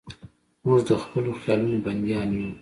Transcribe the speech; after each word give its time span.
موږ 0.65 0.79
د 0.87 0.91
خپلو 1.03 1.31
خیالونو 1.41 1.77
بندیان 1.85 2.29
یو. 2.37 2.49